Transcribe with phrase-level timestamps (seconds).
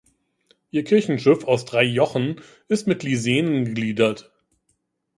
[0.71, 4.31] Ihr Kirchenschiff aus drei Jochen ist mit Lisenen gegliedert.